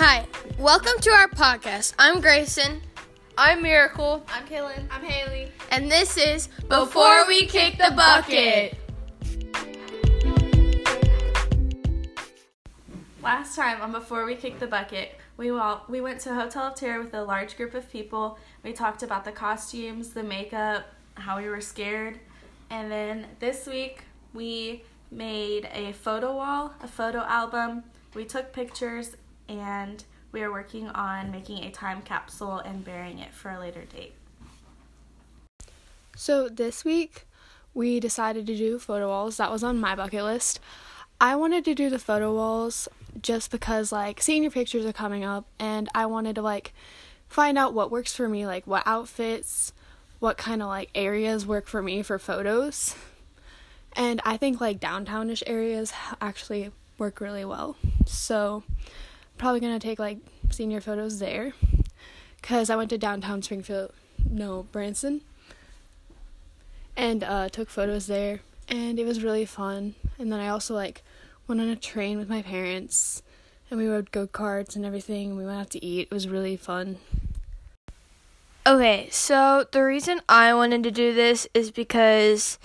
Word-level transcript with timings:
Hi, 0.00 0.28
welcome 0.60 0.92
to 1.00 1.10
our 1.10 1.26
podcast. 1.26 1.92
I'm 1.98 2.20
Grayson, 2.20 2.82
I'm 3.36 3.60
Miracle. 3.62 4.24
I'm 4.28 4.46
Kaylin. 4.46 4.86
I'm 4.92 5.02
Haley. 5.02 5.50
and 5.72 5.90
this 5.90 6.16
is 6.16 6.48
Before 6.68 7.26
We 7.26 7.46
Kick 7.46 7.78
the 7.78 7.92
Bucket. 7.96 8.78
Last 13.20 13.56
time 13.56 13.80
on 13.80 13.90
Before 13.90 14.24
We 14.24 14.36
Kick 14.36 14.60
the 14.60 14.68
Bucket, 14.68 15.16
we 15.36 15.50
all, 15.50 15.84
we 15.88 16.00
went 16.00 16.20
to 16.20 16.32
Hotel 16.32 16.68
of 16.68 16.76
Terror 16.76 17.02
with 17.02 17.12
a 17.14 17.24
large 17.24 17.56
group 17.56 17.74
of 17.74 17.90
people. 17.90 18.38
We 18.62 18.72
talked 18.72 19.02
about 19.02 19.24
the 19.24 19.32
costumes, 19.32 20.10
the 20.10 20.22
makeup, 20.22 20.84
how 21.14 21.38
we 21.38 21.48
were 21.48 21.60
scared. 21.60 22.20
And 22.70 22.88
then 22.88 23.26
this 23.40 23.66
week, 23.66 24.02
we 24.32 24.84
made 25.10 25.68
a 25.74 25.90
photo 25.90 26.36
wall, 26.36 26.74
a 26.80 26.86
photo 26.86 27.22
album. 27.22 27.82
We 28.14 28.24
took 28.24 28.52
pictures 28.52 29.16
and 29.48 30.04
we 30.32 30.42
are 30.42 30.52
working 30.52 30.88
on 30.88 31.30
making 31.30 31.64
a 31.64 31.70
time 31.70 32.02
capsule 32.02 32.58
and 32.58 32.84
burying 32.84 33.18
it 33.18 33.32
for 33.32 33.50
a 33.50 33.58
later 33.58 33.84
date. 33.84 34.14
So 36.16 36.48
this 36.48 36.84
week 36.84 37.26
we 37.74 38.00
decided 38.00 38.46
to 38.46 38.56
do 38.56 38.78
photo 38.78 39.08
walls. 39.08 39.36
That 39.36 39.50
was 39.50 39.62
on 39.62 39.78
my 39.78 39.94
bucket 39.94 40.24
list. 40.24 40.60
I 41.20 41.36
wanted 41.36 41.64
to 41.64 41.74
do 41.74 41.90
the 41.90 41.98
photo 41.98 42.34
walls 42.34 42.88
just 43.22 43.50
because 43.50 43.90
like 43.90 44.20
senior 44.20 44.50
pictures 44.50 44.84
are 44.84 44.92
coming 44.92 45.24
up 45.24 45.46
and 45.58 45.88
I 45.94 46.06
wanted 46.06 46.34
to 46.36 46.42
like 46.42 46.72
find 47.28 47.58
out 47.58 47.74
what 47.74 47.90
works 47.90 48.14
for 48.14 48.28
me, 48.28 48.46
like 48.46 48.66
what 48.66 48.82
outfits, 48.86 49.72
what 50.18 50.36
kind 50.36 50.62
of 50.62 50.68
like 50.68 50.90
areas 50.94 51.46
work 51.46 51.66
for 51.66 51.82
me 51.82 52.02
for 52.02 52.18
photos. 52.18 52.94
And 53.94 54.20
I 54.24 54.36
think 54.36 54.60
like 54.60 54.80
downtownish 54.80 55.42
areas 55.46 55.92
actually 56.20 56.70
work 56.98 57.20
really 57.20 57.44
well. 57.44 57.76
So 58.06 58.62
probably 59.38 59.60
to 59.60 59.78
take 59.78 59.98
like 59.98 60.18
senior 60.50 60.80
photos 60.80 61.18
there. 61.18 61.52
Cuz 62.42 62.70
I 62.70 62.76
went 62.76 62.90
to 62.90 62.98
downtown 62.98 63.42
Springfield, 63.42 63.92
no, 64.30 64.64
Branson. 64.72 65.22
And 66.96 67.22
uh, 67.22 67.48
took 67.48 67.70
photos 67.70 68.06
there. 68.06 68.40
And 68.68 68.98
it 68.98 69.06
was 69.06 69.22
really 69.22 69.44
fun. 69.44 69.94
And 70.18 70.32
then 70.32 70.40
i 70.40 70.48
also 70.48 70.74
like 70.74 71.02
went 71.46 71.60
on 71.60 71.68
a 71.68 71.76
train 71.76 72.18
with 72.18 72.28
my 72.28 72.42
parents. 72.42 73.22
And 73.70 73.78
we 73.78 73.86
rode 73.86 74.10
go-karts 74.10 74.76
and 74.76 74.84
everything. 74.84 75.30
And 75.30 75.38
we 75.38 75.44
went 75.46 75.60
out 75.60 75.70
to 75.70 75.84
eat. 75.84 76.08
It 76.10 76.14
was 76.14 76.28
really 76.28 76.56
fun. 76.56 76.98
Okay, 78.66 79.08
so 79.10 79.64
the 79.70 79.82
reason 79.82 80.20
I 80.28 80.52
wanted 80.52 80.82
to 80.82 80.90
do 80.90 81.14
this 81.14 81.48
is 81.54 81.70
because 81.70 82.58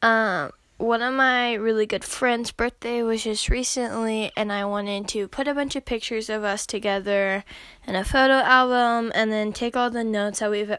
um, 0.00 0.52
one 0.84 1.02
of 1.02 1.14
my 1.14 1.54
really 1.54 1.86
good 1.86 2.04
friends' 2.04 2.52
birthday 2.52 3.02
was 3.02 3.24
just 3.24 3.48
recently, 3.48 4.30
and 4.36 4.52
I 4.52 4.64
wanted 4.64 5.08
to 5.08 5.26
put 5.26 5.48
a 5.48 5.54
bunch 5.54 5.76
of 5.76 5.84
pictures 5.84 6.28
of 6.28 6.44
us 6.44 6.66
together 6.66 7.44
in 7.86 7.96
a 7.96 8.04
photo 8.04 8.34
album 8.34 9.10
and 9.14 9.32
then 9.32 9.52
take 9.52 9.76
all 9.76 9.90
the 9.90 10.04
notes 10.04 10.40
that 10.40 10.50
we've 10.50 10.76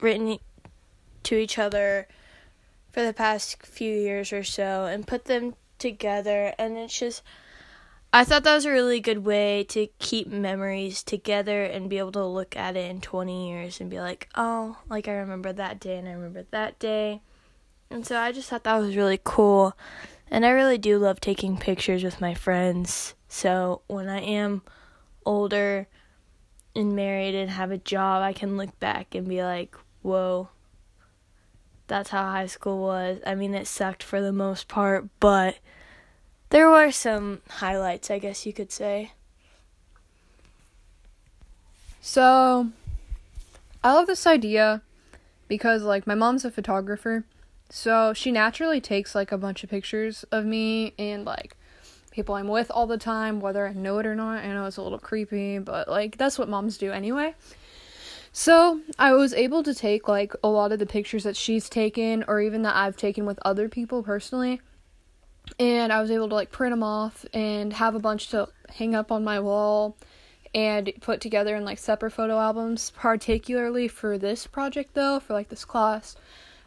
written 0.00 0.38
to 1.22 1.36
each 1.36 1.58
other 1.58 2.08
for 2.90 3.04
the 3.04 3.12
past 3.12 3.64
few 3.64 3.92
years 3.92 4.32
or 4.32 4.44
so 4.44 4.86
and 4.86 5.06
put 5.06 5.26
them 5.26 5.54
together. 5.78 6.52
And 6.58 6.76
it's 6.76 6.98
just, 6.98 7.22
I 8.12 8.24
thought 8.24 8.44
that 8.44 8.54
was 8.54 8.66
a 8.66 8.70
really 8.70 9.00
good 9.00 9.24
way 9.24 9.64
to 9.70 9.88
keep 9.98 10.28
memories 10.28 11.02
together 11.02 11.64
and 11.64 11.88
be 11.88 11.98
able 11.98 12.12
to 12.12 12.26
look 12.26 12.56
at 12.56 12.76
it 12.76 12.90
in 12.90 13.00
20 13.00 13.48
years 13.48 13.80
and 13.80 13.88
be 13.88 14.00
like, 14.00 14.28
oh, 14.34 14.78
like 14.88 15.08
I 15.08 15.12
remember 15.12 15.52
that 15.52 15.80
day 15.80 15.98
and 15.98 16.08
I 16.08 16.12
remember 16.12 16.44
that 16.50 16.78
day. 16.78 17.22
And 17.94 18.04
so 18.04 18.18
I 18.18 18.32
just 18.32 18.48
thought 18.48 18.64
that 18.64 18.80
was 18.80 18.96
really 18.96 19.20
cool. 19.22 19.78
And 20.28 20.44
I 20.44 20.50
really 20.50 20.78
do 20.78 20.98
love 20.98 21.20
taking 21.20 21.56
pictures 21.56 22.02
with 22.02 22.20
my 22.20 22.34
friends. 22.34 23.14
So 23.28 23.82
when 23.86 24.08
I 24.08 24.18
am 24.20 24.62
older 25.24 25.86
and 26.74 26.96
married 26.96 27.36
and 27.36 27.50
have 27.50 27.70
a 27.70 27.78
job, 27.78 28.20
I 28.20 28.32
can 28.32 28.56
look 28.56 28.80
back 28.80 29.14
and 29.14 29.28
be 29.28 29.44
like, 29.44 29.76
whoa, 30.02 30.48
that's 31.86 32.10
how 32.10 32.24
high 32.24 32.46
school 32.46 32.82
was. 32.82 33.20
I 33.24 33.36
mean, 33.36 33.54
it 33.54 33.68
sucked 33.68 34.02
for 34.02 34.20
the 34.20 34.32
most 34.32 34.66
part, 34.66 35.06
but 35.20 35.58
there 36.50 36.68
were 36.68 36.90
some 36.90 37.42
highlights, 37.48 38.10
I 38.10 38.18
guess 38.18 38.44
you 38.44 38.52
could 38.52 38.72
say. 38.72 39.12
So, 42.00 42.70
I 43.84 43.92
love 43.92 44.08
this 44.08 44.26
idea 44.26 44.82
because, 45.46 45.84
like, 45.84 46.08
my 46.08 46.16
mom's 46.16 46.44
a 46.44 46.50
photographer. 46.50 47.24
So, 47.76 48.12
she 48.12 48.30
naturally 48.30 48.80
takes, 48.80 49.16
like, 49.16 49.32
a 49.32 49.36
bunch 49.36 49.64
of 49.64 49.68
pictures 49.68 50.24
of 50.30 50.44
me 50.44 50.94
and, 50.96 51.24
like, 51.24 51.56
people 52.12 52.36
I'm 52.36 52.46
with 52.46 52.70
all 52.70 52.86
the 52.86 52.96
time, 52.96 53.40
whether 53.40 53.66
I 53.66 53.72
know 53.72 53.98
it 53.98 54.06
or 54.06 54.14
not. 54.14 54.44
I 54.44 54.46
know 54.46 54.64
it's 54.66 54.76
a 54.76 54.82
little 54.82 55.00
creepy, 55.00 55.58
but, 55.58 55.88
like, 55.88 56.16
that's 56.16 56.38
what 56.38 56.48
moms 56.48 56.78
do 56.78 56.92
anyway. 56.92 57.34
So, 58.30 58.80
I 58.96 59.14
was 59.14 59.34
able 59.34 59.64
to 59.64 59.74
take, 59.74 60.06
like, 60.06 60.34
a 60.44 60.48
lot 60.48 60.70
of 60.70 60.78
the 60.78 60.86
pictures 60.86 61.24
that 61.24 61.34
she's 61.34 61.68
taken 61.68 62.24
or 62.28 62.40
even 62.40 62.62
that 62.62 62.76
I've 62.76 62.96
taken 62.96 63.26
with 63.26 63.40
other 63.44 63.68
people 63.68 64.04
personally. 64.04 64.60
And 65.58 65.92
I 65.92 66.00
was 66.00 66.12
able 66.12 66.28
to, 66.28 66.34
like, 66.36 66.52
print 66.52 66.70
them 66.70 66.84
off 66.84 67.26
and 67.34 67.72
have 67.72 67.96
a 67.96 67.98
bunch 67.98 68.28
to 68.28 68.50
hang 68.68 68.94
up 68.94 69.10
on 69.10 69.24
my 69.24 69.40
wall 69.40 69.96
and 70.54 70.92
put 71.00 71.20
together 71.20 71.56
in 71.56 71.64
like 71.64 71.78
separate 71.78 72.12
photo 72.12 72.38
albums 72.38 72.92
particularly 72.94 73.88
for 73.88 74.16
this 74.16 74.46
project 74.46 74.94
though 74.94 75.18
for 75.18 75.32
like 75.32 75.48
this 75.48 75.64
class 75.64 76.14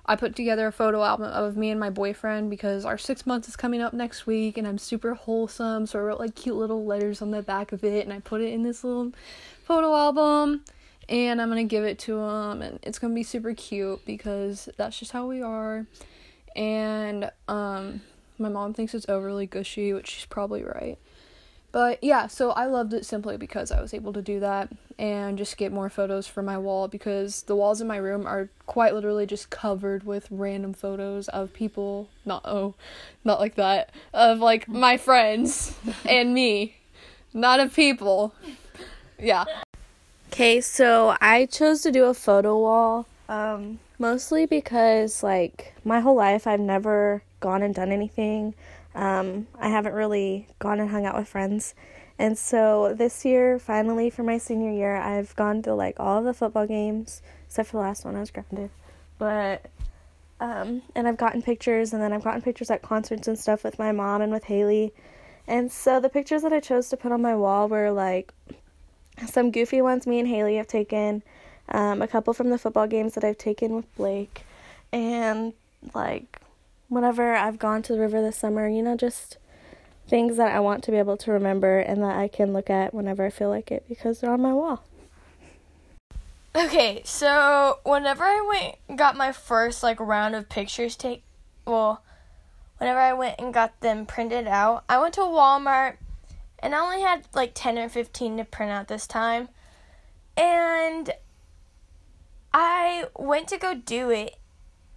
i 0.08 0.16
put 0.16 0.36
together 0.36 0.68
a 0.68 0.72
photo 0.72 1.04
album 1.04 1.26
of 1.28 1.58
me 1.58 1.70
and 1.70 1.80
my 1.80 1.90
boyfriend 1.90 2.50
because 2.50 2.86
our 2.86 2.98
six 2.98 3.26
months 3.26 3.48
is 3.48 3.56
coming 3.56 3.82
up 3.82 3.94
next 3.94 4.26
week 4.26 4.58
and 4.58 4.68
i'm 4.68 4.78
super 4.78 5.14
wholesome. 5.14 5.86
So 5.86 6.00
i 6.00 6.02
wrote 6.02 6.20
like 6.20 6.36
cute 6.36 6.56
little 6.56 6.86
letters 6.86 7.22
on 7.22 7.32
the 7.32 7.42
back 7.42 7.72
of 7.72 7.84
it 7.84 8.06
and 8.06 8.14
i 8.14 8.20
put 8.20 8.42
it 8.42 8.54
in 8.54 8.64
this 8.64 8.84
little 8.84 9.12
photo 9.64 9.96
album 9.96 10.64
and 11.10 11.42
i'm 11.42 11.50
gonna 11.50 11.64
give 11.64 11.84
it 11.84 12.00
to 12.00 12.20
him 12.20 12.62
and 12.62 12.80
it's 12.84 13.00
gonna 13.00 13.14
be 13.14 13.24
super 13.24 13.54
cute 13.54 14.06
because 14.06 14.70
that's 14.78 14.98
just 15.00 15.12
how 15.12 15.28
we 15.28 15.42
are. 15.42 15.86
And 16.56 17.30
um 17.48 18.02
my 18.40 18.50
mom 18.50 18.74
thinks 18.74 18.94
it's 18.94 19.10
overly 19.10 19.46
gushy 19.46 19.94
which 19.94 20.10
she's 20.10 20.26
probably 20.26 20.64
right 20.64 20.98
but 21.72 22.04
yeah, 22.04 22.28
so 22.28 22.52
I 22.52 22.66
loved 22.66 22.94
it 22.94 23.06
simply 23.06 23.38
because 23.38 23.72
I 23.72 23.82
was 23.82 23.94
able 23.94 24.14
to 24.14 24.22
do 24.22 24.40
that 24.40 24.70
and 24.98 25.38
just 25.38 25.58
get 25.58 25.72
more 25.72 25.90
photos 25.90 26.26
for 26.28 26.42
my 26.42 26.58
wall 26.58 26.88
because 26.88 27.44
the 27.44 27.56
walls 27.56 27.82
in 27.82 27.88
my 27.88 27.98
room 27.98 28.26
are 28.26 28.50
quite 28.66 28.94
literally 28.94 29.26
just 29.26 29.50
covered 29.50 30.04
with 30.06 30.28
random 30.32 30.74
photos 30.74 31.28
of 31.28 31.54
people, 31.54 32.10
not 32.26 32.42
oh, 32.46 32.74
not 33.24 33.40
like 33.40 33.56
that, 33.56 33.92
of 34.14 34.40
like 34.40 34.68
my 34.68 34.98
friends 34.98 35.76
and 36.06 36.34
me, 36.34 36.78
not 37.34 37.60
of 37.60 37.74
people. 37.74 38.34
Yeah. 39.20 39.46
Okay, 40.32 40.62
so 40.62 41.16
I 41.22 41.46
chose 41.46 41.82
to 41.82 41.92
do 41.92 42.06
a 42.06 42.14
photo 42.14 42.60
wall 42.60 43.08
um, 43.30 43.80
mostly 44.00 44.46
because, 44.46 45.24
like, 45.24 45.74
my 45.84 46.00
whole 46.00 46.16
life 46.16 46.48
I've 46.48 46.60
never 46.60 47.24
gone 47.40 47.62
and 47.62 47.74
done 47.74 47.92
anything. 47.92 48.54
Um, 48.98 49.46
I 49.60 49.70
haven't 49.70 49.94
really 49.94 50.48
gone 50.58 50.80
and 50.80 50.90
hung 50.90 51.06
out 51.06 51.16
with 51.16 51.28
friends. 51.28 51.76
And 52.18 52.36
so 52.36 52.96
this 52.98 53.24
year, 53.24 53.60
finally, 53.60 54.10
for 54.10 54.24
my 54.24 54.40
senior 54.40 54.72
year, 54.72 54.96
I've 54.96 55.36
gone 55.36 55.62
to 55.62 55.76
like 55.76 56.00
all 56.00 56.18
of 56.18 56.26
the 56.26 56.34
football 56.34 56.66
games, 56.66 57.22
except 57.46 57.70
for 57.70 57.78
the 57.78 57.84
last 57.84 58.06
one, 58.06 58.16
I 58.16 58.22
was 58.22 58.32
grounded. 58.32 58.72
But, 59.20 59.68
um, 60.40 60.82
and 60.96 61.08
I've 61.08 61.18
gotten 61.18 61.44
pictures, 61.44 61.94
and 61.94 62.02
then 62.02 62.12
I've 62.12 62.24
gotten 62.24 62.42
pictures 62.42 62.72
at 62.72 62.82
concerts 62.82 63.28
and 63.28 63.38
stuff 63.38 63.64
with 63.64 63.78
my 63.78 63.92
mom 63.92 64.22
and 64.22 64.32
with 64.32 64.46
Haley. 64.46 64.94
And 65.46 65.72
so 65.72 66.00
the 66.00 66.10
pictures 66.10 66.42
that 66.42 66.52
I 66.52 66.60
chose 66.60 66.90
to 66.90 66.98
put 66.98 67.12
on 67.12 67.22
my 67.22 67.36
wall 67.36 67.70
were 67.70 67.92
like 67.92 68.34
some 69.28 69.52
goofy 69.52 69.82
ones 69.82 70.08
me 70.08 70.20
and 70.20 70.28
Haley 70.28 70.56
have 70.56 70.68
taken, 70.68 71.22
um, 71.70 72.02
a 72.02 72.08
couple 72.08 72.34
from 72.34 72.50
the 72.50 72.58
football 72.58 72.88
games 72.88 73.14
that 73.14 73.24
I've 73.24 73.38
taken 73.38 73.76
with 73.76 73.96
Blake, 73.96 74.42
and 74.92 75.54
like 75.94 76.42
whenever 76.90 77.34
I've 77.34 77.60
gone 77.60 77.82
to 77.84 77.94
the 77.94 78.00
river 78.00 78.22
this 78.22 78.38
summer, 78.38 78.68
you 78.68 78.82
know, 78.82 78.96
just 78.96 79.38
things 80.08 80.38
that 80.38 80.56
I 80.56 80.60
want 80.60 80.84
to 80.86 80.92
be 80.92 80.98
able 80.98 81.18
to 81.18 81.32
remember 81.32 81.80
and 81.80 82.02
that 82.02 82.18
I 82.18 82.28
can 82.28 82.54
look 82.54 82.70
at 82.70 82.94
whenever 82.94 83.26
I 83.26 83.30
feel 83.30 83.50
like 83.50 83.72
it 83.72 83.86
because 83.90 84.20
they're 84.20 84.32
on 84.32 84.42
my 84.42 84.54
wall. 84.54 84.84
Okay, 86.56 87.02
so 87.04 87.80
whenever 87.84 88.24
I 88.24 88.42
went 88.88 88.98
got 88.98 89.16
my 89.16 89.32
first 89.32 89.84
like 89.84 90.00
round 90.00 90.34
of 90.34 90.50
pictures 90.50 90.96
take 90.96 91.24
well, 91.66 92.02
whenever 92.78 93.00
I 93.00 93.14
went 93.14 93.40
and 93.40 93.54
got 93.54 93.80
them 93.82 94.06
printed 94.06 94.48
out, 94.48 94.84
I 94.88 95.00
went 95.00 95.14
to 95.16 95.22
Walmart 95.22 95.98
and 96.60 96.74
I 96.74 96.80
only 96.80 97.02
had 97.02 97.28
like 97.34 97.52
10 97.54 97.78
or 97.78 97.90
15 97.90 98.38
to 98.38 98.46
print 98.46 98.72
out 98.72 98.88
this 98.88 99.06
time. 99.06 99.50
And 100.36 101.12
I 102.54 103.06
went 103.16 103.50
to 103.50 103.58
go 103.58 103.76
do 103.76 104.10
it 104.10 104.38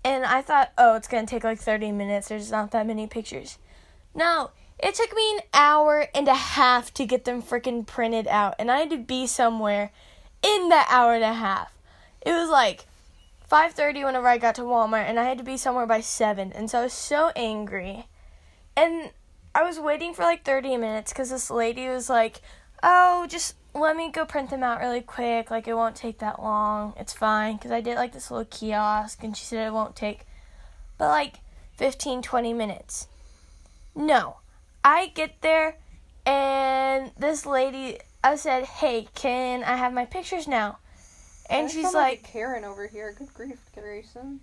and 0.04 0.24
I 0.24 0.42
thought, 0.42 0.72
"Oh, 0.78 0.96
it's 0.96 1.08
going 1.08 1.26
to 1.26 1.30
take 1.30 1.44
like 1.44 1.58
30 1.58 1.92
minutes. 1.92 2.28
There's 2.28 2.50
not 2.50 2.70
that 2.72 2.86
many 2.86 3.06
pictures." 3.06 3.58
No, 4.14 4.50
it 4.78 4.94
took 4.94 5.14
me 5.14 5.36
an 5.36 5.42
hour 5.54 6.08
and 6.14 6.28
a 6.28 6.34
half 6.34 6.92
to 6.94 7.06
get 7.06 7.24
them 7.24 7.42
freaking 7.42 7.86
printed 7.86 8.26
out, 8.28 8.54
and 8.58 8.70
I 8.70 8.80
had 8.80 8.90
to 8.90 8.98
be 8.98 9.26
somewhere 9.26 9.92
in 10.42 10.68
that 10.70 10.88
hour 10.90 11.14
and 11.14 11.24
a 11.24 11.34
half. 11.34 11.72
It 12.22 12.32
was 12.32 12.48
like 12.48 12.86
5:30 13.50 14.04
whenever 14.04 14.28
I 14.28 14.38
got 14.38 14.54
to 14.56 14.62
Walmart 14.62 15.08
and 15.08 15.18
I 15.18 15.24
had 15.24 15.38
to 15.38 15.44
be 15.44 15.56
somewhere 15.56 15.86
by 15.86 16.00
7. 16.00 16.52
And 16.52 16.70
so 16.70 16.80
I 16.80 16.82
was 16.84 16.92
so 16.92 17.32
angry. 17.34 18.06
And 18.76 19.10
I 19.54 19.64
was 19.64 19.80
waiting 19.80 20.14
for 20.14 20.22
like 20.22 20.44
30 20.44 20.76
minutes 20.76 21.12
cuz 21.12 21.30
this 21.30 21.50
lady 21.50 21.88
was 21.88 22.08
like, 22.08 22.40
"Oh, 22.82 23.26
just 23.26 23.56
let 23.74 23.96
me 23.96 24.10
go 24.10 24.24
print 24.24 24.50
them 24.50 24.62
out 24.62 24.80
really 24.80 25.00
quick. 25.00 25.50
Like, 25.50 25.68
it 25.68 25.74
won't 25.74 25.96
take 25.96 26.18
that 26.18 26.42
long. 26.42 26.94
It's 26.98 27.12
fine. 27.12 27.56
Because 27.56 27.70
I 27.70 27.80
did 27.80 27.96
like 27.96 28.12
this 28.12 28.30
little 28.30 28.46
kiosk, 28.46 29.22
and 29.22 29.36
she 29.36 29.44
said 29.44 29.66
it 29.66 29.72
won't 29.72 29.96
take 29.96 30.26
but 31.00 31.08
like 31.08 31.40
15, 31.78 32.20
20 32.20 32.52
minutes. 32.52 33.08
No. 33.96 34.36
I 34.84 35.06
get 35.08 35.40
there, 35.40 35.78
and 36.26 37.10
this 37.18 37.46
lady, 37.46 37.98
I 38.22 38.36
said, 38.36 38.64
hey, 38.64 39.08
can 39.14 39.64
I 39.64 39.76
have 39.76 39.94
my 39.94 40.04
pictures 40.04 40.46
now? 40.46 40.78
And 41.48 41.66
I 41.66 41.70
she's 41.70 41.84
sound 41.84 41.94
like, 41.94 42.20
a 42.20 42.22
Karen 42.22 42.64
over 42.64 42.86
here. 42.86 43.14
Good 43.18 43.32
grief, 43.32 43.58
Grayson. 43.74 44.40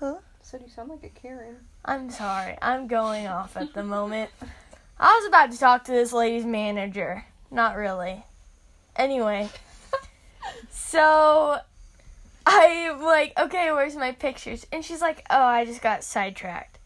Who? 0.00 0.18
Said 0.42 0.62
you 0.62 0.70
sound 0.70 0.88
like 0.88 1.04
a 1.04 1.10
Karen. 1.10 1.56
I'm 1.84 2.10
sorry. 2.10 2.56
I'm 2.62 2.86
going 2.86 3.26
off 3.26 3.56
at 3.56 3.74
the 3.74 3.84
moment. 3.84 4.30
I 4.98 5.14
was 5.18 5.28
about 5.28 5.52
to 5.52 5.58
talk 5.58 5.84
to 5.84 5.92
this 5.92 6.14
lady's 6.14 6.46
manager. 6.46 7.26
Not 7.50 7.76
really. 7.76 8.24
Anyway. 8.98 9.48
So 10.70 11.58
I'm 12.46 13.02
like, 13.02 13.38
okay, 13.38 13.70
where's 13.72 13.94
my 13.94 14.12
pictures? 14.12 14.66
And 14.72 14.84
she's 14.84 15.00
like, 15.00 15.24
oh, 15.30 15.42
I 15.42 15.64
just 15.64 15.82
got 15.82 16.02
sidetracked. 16.02 16.78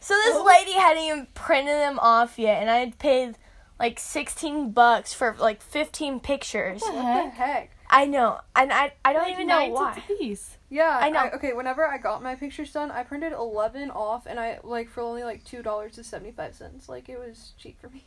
So 0.00 0.14
this 0.14 0.36
oh. 0.36 0.44
lady 0.44 0.72
hadn't 0.72 1.02
even 1.02 1.26
printed 1.34 1.76
them 1.76 1.98
off 1.98 2.38
yet, 2.38 2.60
and 2.60 2.70
I 2.70 2.76
had 2.76 2.98
paid 2.98 3.38
like 3.78 3.98
16 3.98 4.72
bucks 4.72 5.14
for 5.14 5.34
like 5.38 5.62
15 5.62 6.20
pictures. 6.20 6.82
What 6.82 6.92
the 6.94 7.30
heck? 7.30 7.70
I 7.88 8.06
know. 8.06 8.40
And 8.54 8.72
I, 8.72 8.92
I 9.04 9.12
don't 9.12 9.30
even 9.30 9.46
know 9.46 9.60
Nine 9.60 9.72
why. 9.72 9.94
cents 9.94 10.06
piece. 10.18 10.58
Yeah, 10.68 10.98
I 11.00 11.10
know. 11.10 11.30
okay, 11.34 11.52
whenever 11.52 11.86
I 11.86 11.98
got 11.98 12.22
my 12.22 12.34
pictures 12.34 12.72
done, 12.72 12.90
I 12.90 13.04
printed 13.04 13.32
eleven 13.32 13.90
off, 13.90 14.26
and 14.26 14.40
I 14.40 14.58
like 14.64 14.88
for 14.88 15.00
only 15.00 15.22
like 15.22 15.44
two 15.44 15.62
dollars 15.62 15.96
and 15.96 16.04
seventy 16.04 16.32
five 16.32 16.56
cents. 16.56 16.88
Like 16.88 17.08
it 17.08 17.18
was 17.18 17.52
cheap 17.56 17.80
for 17.80 17.88
me. 17.88 18.04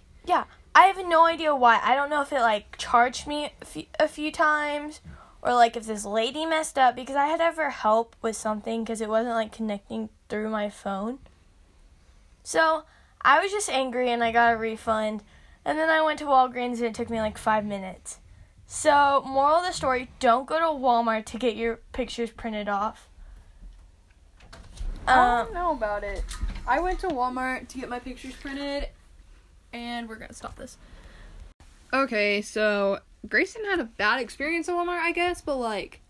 I 0.76 0.84
have 0.86 0.98
no 1.08 1.26
idea 1.26 1.56
why. 1.56 1.80
I 1.82 1.96
don't 1.96 2.10
know 2.10 2.22
if 2.22 2.32
it 2.32 2.42
like 2.42 2.78
charged 2.78 3.26
me 3.26 3.52
a 3.62 3.66
few, 3.66 3.86
a 4.00 4.08
few 4.08 4.32
times 4.32 5.02
or 5.42 5.54
like 5.54 5.76
if 5.76 5.88
this 5.88 6.06
lady 6.06 6.46
messed 6.46 6.78
up 6.78 6.96
because 6.96 7.16
I 7.16 7.26
had 7.26 7.42
ever 7.42 7.72
help 7.72 8.16
with 8.22 8.36
something 8.36 8.84
because 8.84 9.02
it 9.02 9.10
wasn't 9.10 9.34
like 9.34 9.52
connecting 9.52 10.10
through 10.30 10.50
my 10.50 10.70
phone. 10.70 11.18
So 12.44 12.84
I 13.22 13.42
was 13.42 13.52
just 13.52 13.70
angry 13.70 14.12
and 14.12 14.24
I 14.24 14.32
got 14.32 14.54
a 14.54 14.58
refund. 14.58 15.24
And 15.66 15.80
then 15.80 15.90
I 15.90 16.02
went 16.02 16.20
to 16.20 16.26
Walgreens 16.26 16.78
and 16.78 16.86
it 16.86 16.94
took 16.94 17.10
me 17.10 17.20
like 17.20 17.38
five 17.38 17.66
minutes. 17.66 18.20
So, 18.68 19.24
moral 19.26 19.58
of 19.58 19.66
the 19.66 19.72
story 19.72 20.10
don't 20.20 20.46
go 20.46 20.60
to 20.60 20.66
Walmart 20.66 21.26
to 21.26 21.38
get 21.38 21.56
your 21.56 21.78
pictures 21.92 22.32
printed 22.32 22.70
off. 22.70 23.10
I 25.08 25.40
Um, 25.40 25.46
don't 25.46 25.54
know 25.54 25.72
about 25.72 26.04
it. 26.04 26.24
I 26.68 26.82
went 26.82 27.00
to 27.00 27.08
Walmart 27.08 27.70
to 27.70 27.78
get 27.78 27.90
my 27.90 28.00
pictures 28.00 28.36
printed, 28.36 28.90
and 29.74 30.08
we're 30.08 30.16
gonna 30.16 30.34
stop 30.34 30.56
this. 30.56 30.78
Okay, 31.94 32.42
so 32.42 33.00
Grayson 33.28 33.64
had 33.66 33.80
a 33.80 33.86
bad 33.86 34.20
experience 34.20 34.68
at 34.68 34.76
Walmart, 34.76 35.00
I 35.00 35.12
guess, 35.12 35.42
but 35.42 35.58
like, 35.58 36.02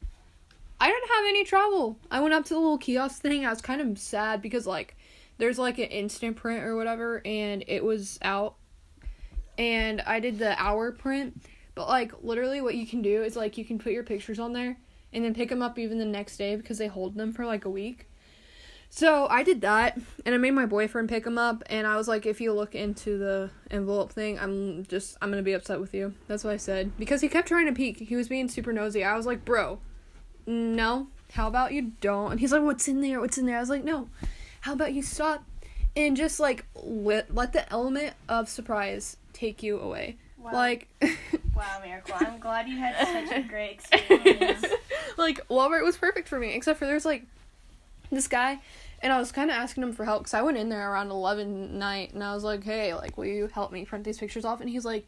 I 0.80 0.88
didn't 0.88 1.10
have 1.10 1.26
any 1.28 1.44
trouble. 1.44 1.98
I 2.12 2.20
went 2.20 2.34
up 2.34 2.46
to 2.46 2.54
the 2.54 2.60
little 2.60 2.78
kiosk 2.78 3.22
thing. 3.22 3.46
I 3.46 3.50
was 3.50 3.62
kind 3.62 3.82
of 3.82 3.98
sad 3.98 4.42
because 4.42 4.68
like, 4.68 4.96
there's 5.38 5.60
like 5.60 5.78
an 5.78 5.86
instant 5.86 6.36
print 6.36 6.64
or 6.64 6.76
whatever, 6.76 7.22
and 7.26 7.64
it 7.68 7.84
was 7.84 8.18
out, 8.22 8.56
and 9.58 10.02
I 10.02 10.20
did 10.20 10.40
the 10.40 10.60
hour 10.62 10.92
print. 10.92 11.42
But 11.76 11.88
like, 11.88 12.12
literally, 12.24 12.62
what 12.62 12.76
you 12.76 12.88
can 12.88 13.02
do 13.02 13.24
is 13.24 13.36
like 13.36 13.58
you 13.58 13.66
can 13.66 13.78
put 13.78 13.94
your 13.94 14.04
pictures 14.04 14.40
on 14.40 14.54
there, 14.54 14.78
and 15.14 15.24
then 15.24 15.34
pick 15.34 15.50
them 15.50 15.62
up 15.62 15.78
even 15.78 16.00
the 16.00 16.06
next 16.06 16.38
day 16.38 16.56
because 16.56 16.78
they 16.78 16.88
hold 16.88 17.16
them 17.16 17.34
for 17.34 17.46
like 17.46 17.66
a 17.66 17.70
week. 17.70 18.08
So 18.90 19.28
I 19.28 19.44
did 19.44 19.62
that, 19.62 20.00
and 20.26 20.34
I 20.34 20.38
made 20.38 20.52
my 20.52 20.66
boyfriend 20.66 21.10
pick 21.10 21.24
them 21.24 21.38
up, 21.38 21.62
and 21.70 21.86
I 21.86 21.98
was 21.98 22.08
like, 22.08 22.26
if 22.26 22.42
you 22.42 22.54
look 22.54 22.74
into 22.74 23.18
the 23.18 23.52
envelope 23.70 24.12
thing, 24.12 24.40
I'm 24.40 24.86
just, 24.86 25.18
I'm 25.22 25.30
gonna 25.30 25.44
be 25.44 25.54
upset 25.54 25.80
with 25.80 25.94
you. 25.94 26.14
That's 26.28 26.44
what 26.44 26.54
I 26.54 26.58
said. 26.58 26.92
Because 26.98 27.22
he 27.22 27.28
kept 27.28 27.48
trying 27.48 27.68
to 27.68 27.74
peek. 27.74 28.00
He 28.00 28.16
was 28.16 28.28
being 28.28 28.48
super 28.48 28.74
nosy. 28.74 29.04
I 29.04 29.16
was 29.16 29.26
like, 29.26 29.46
bro, 29.46 29.80
no. 30.46 31.08
How 31.34 31.48
about 31.48 31.74
you 31.74 31.92
don't? 32.02 32.32
And 32.32 32.40
he's 32.40 32.52
like, 32.52 32.64
what's 32.64 32.88
in 32.88 33.02
there? 33.02 33.20
What's 33.20 33.38
in 33.38 33.46
there? 33.46 33.58
I 33.58 33.60
was 33.60 33.70
like, 33.70 33.84
no. 33.84 34.10
How 34.62 34.74
about 34.74 34.94
you 34.94 35.02
stop 35.02 35.44
and 35.96 36.16
just 36.18 36.40
like 36.40 36.66
let, 36.76 37.34
let 37.36 37.54
the 37.54 37.72
element 37.72 38.14
of 38.30 38.50
surprise 38.50 39.18
take 39.34 39.62
you 39.62 39.80
away? 39.80 40.18
Like, 40.42 40.88
wow, 41.56 41.82
Miracle. 41.84 42.16
I'm 42.18 42.40
glad 42.40 42.68
you 42.70 42.78
had 42.78 42.96
such 43.28 43.38
a 43.38 43.42
great 43.42 43.72
experience. 43.92 44.66
like 45.18 45.46
Walmart 45.50 45.84
was 45.84 45.98
perfect 45.98 46.28
for 46.28 46.40
me, 46.40 46.54
except 46.54 46.80
for 46.80 46.86
there's 46.86 47.06
like 47.06 47.24
this 48.12 48.28
guy, 48.28 48.60
and 49.02 49.12
I 49.14 49.20
was 49.20 49.32
kind 49.32 49.50
of 49.50 49.56
asking 49.56 49.84
him 49.84 49.94
for 49.94 50.06
help 50.06 50.22
because 50.22 50.34
I 50.34 50.42
went 50.42 50.58
in 50.58 50.70
there 50.70 50.92
around 50.92 51.10
eleven 51.12 51.78
night, 51.78 52.14
and 52.14 52.24
I 52.24 52.34
was 52.34 52.44
like, 52.44 52.64
"Hey, 52.64 52.94
like, 52.94 53.18
will 53.18 53.26
you 53.26 53.48
help 53.48 53.72
me 53.72 53.86
print 53.86 54.04
these 54.06 54.18
pictures 54.20 54.46
off?" 54.46 54.62
And 54.62 54.70
he's 54.70 54.86
like, 54.86 55.06